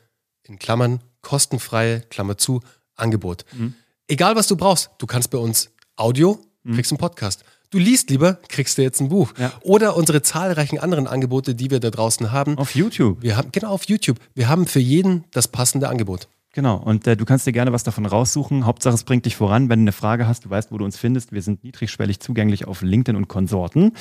in 0.44 0.58
Klammern, 0.58 1.00
kostenfreie, 1.20 2.00
Klammer 2.10 2.36
zu, 2.38 2.60
Angebot. 2.96 3.44
Mhm. 3.52 3.74
Egal, 4.08 4.34
was 4.36 4.46
du 4.48 4.56
brauchst, 4.56 4.90
du 4.98 5.06
kannst 5.06 5.30
bei 5.30 5.38
uns 5.38 5.70
Audio, 5.96 6.40
kriegst 6.72 6.90
einen 6.92 6.98
Podcast. 6.98 7.44
Du 7.72 7.78
liest 7.78 8.10
lieber, 8.10 8.34
kriegst 8.48 8.76
du 8.76 8.82
jetzt 8.82 9.00
ein 9.00 9.08
Buch. 9.08 9.32
Ja. 9.38 9.50
Oder 9.62 9.96
unsere 9.96 10.20
zahlreichen 10.20 10.78
anderen 10.78 11.06
Angebote, 11.06 11.54
die 11.54 11.70
wir 11.70 11.80
da 11.80 11.88
draußen 11.88 12.30
haben. 12.30 12.58
auf 12.58 12.74
YouTube. 12.74 13.22
Wir 13.22 13.38
haben, 13.38 13.48
genau 13.50 13.70
auf 13.70 13.84
YouTube. 13.84 14.18
Wir 14.34 14.50
haben 14.50 14.66
für 14.66 14.78
jeden 14.78 15.24
das 15.30 15.48
passende 15.48 15.88
Angebot. 15.88 16.28
Genau, 16.52 16.76
und 16.76 17.06
äh, 17.06 17.16
du 17.16 17.24
kannst 17.24 17.46
dir 17.46 17.52
gerne 17.52 17.72
was 17.72 17.82
davon 17.82 18.04
raussuchen. 18.04 18.66
Hauptsache, 18.66 18.94
es 18.94 19.04
bringt 19.04 19.24
dich 19.24 19.36
voran. 19.36 19.70
Wenn 19.70 19.78
du 19.78 19.84
eine 19.84 19.92
Frage 19.92 20.28
hast, 20.28 20.44
du 20.44 20.50
weißt, 20.50 20.70
wo 20.70 20.76
du 20.76 20.84
uns 20.84 20.98
findest. 20.98 21.32
Wir 21.32 21.40
sind 21.40 21.64
niedrigschwellig 21.64 22.20
zugänglich 22.20 22.66
auf 22.66 22.82
LinkedIn 22.82 23.16
und 23.16 23.28
Konsorten. 23.28 23.92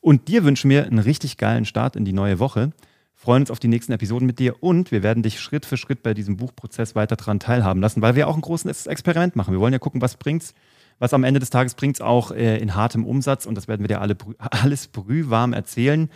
Und 0.00 0.26
dir 0.26 0.42
wünschen 0.42 0.68
wir 0.68 0.84
einen 0.84 0.98
richtig 0.98 1.36
geilen 1.36 1.64
Start 1.64 1.94
in 1.94 2.04
die 2.04 2.12
neue 2.12 2.40
Woche. 2.40 2.72
Freuen 3.14 3.44
uns 3.44 3.52
auf 3.52 3.60
die 3.60 3.68
nächsten 3.68 3.92
Episoden 3.92 4.26
mit 4.26 4.40
dir 4.40 4.64
und 4.64 4.90
wir 4.90 5.04
werden 5.04 5.22
dich 5.22 5.38
Schritt 5.38 5.64
für 5.64 5.76
Schritt 5.76 6.02
bei 6.02 6.12
diesem 6.12 6.38
Buchprozess 6.38 6.96
weiter 6.96 7.14
dran 7.14 7.38
teilhaben 7.38 7.80
lassen, 7.80 8.02
weil 8.02 8.16
wir 8.16 8.26
auch 8.26 8.34
ein 8.34 8.40
großes 8.40 8.88
Experiment 8.88 9.36
machen. 9.36 9.54
Wir 9.54 9.60
wollen 9.60 9.72
ja 9.72 9.78
gucken, 9.78 10.02
was 10.02 10.16
bringt's. 10.16 10.54
Was 10.98 11.14
am 11.14 11.24
Ende 11.24 11.40
des 11.40 11.50
Tages 11.50 11.74
bringt's 11.74 12.00
auch 12.00 12.30
äh, 12.30 12.58
in 12.58 12.74
hartem 12.74 13.04
Umsatz 13.04 13.46
und 13.46 13.54
das 13.54 13.68
werden 13.68 13.82
wir 13.82 13.88
dir 13.88 14.00
alle 14.00 14.16
alles 14.38 14.88
brühwarm 14.88 15.52
erzählen. 15.52 16.10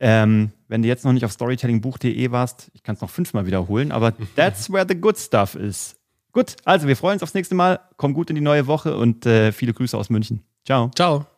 Ähm, 0.00 0.52
wenn 0.68 0.82
du 0.82 0.88
jetzt 0.88 1.04
noch 1.04 1.12
nicht 1.12 1.24
auf 1.24 1.32
storytellingbuch.de 1.32 2.30
warst, 2.30 2.70
ich 2.72 2.82
kann 2.82 2.94
es 2.94 3.00
noch 3.00 3.10
fünfmal 3.10 3.46
wiederholen, 3.46 3.90
aber 3.92 4.12
that's 4.36 4.70
where 4.70 4.86
the 4.88 4.94
good 4.94 5.18
stuff 5.18 5.54
is. 5.54 5.96
Gut, 6.32 6.56
also 6.64 6.86
wir 6.86 6.96
freuen 6.96 7.14
uns 7.14 7.22
aufs 7.22 7.34
nächste 7.34 7.54
Mal. 7.54 7.80
Komm 7.96 8.14
gut 8.14 8.30
in 8.30 8.36
die 8.36 8.42
neue 8.42 8.66
Woche 8.66 8.96
und 8.96 9.26
äh, 9.26 9.50
viele 9.50 9.72
Grüße 9.72 9.96
aus 9.96 10.10
München. 10.10 10.42
Ciao. 10.64 10.90
Ciao. 10.94 11.37